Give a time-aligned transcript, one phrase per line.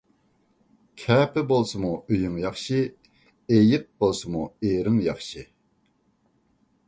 [1.01, 2.79] كەپە بولسىمۇ ئۆيۈڭ ياخشى،
[3.57, 5.45] ئېيىق بولسىمۇ ئېرىڭ ياخشى.